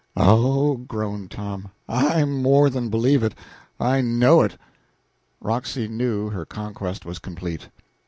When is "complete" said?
7.19-7.67